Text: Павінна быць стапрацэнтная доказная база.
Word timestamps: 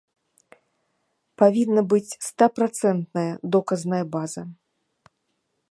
Павінна 1.41 1.81
быць 1.93 2.17
стапрацэнтная 2.29 3.29
доказная 3.57 4.05
база. 4.17 4.41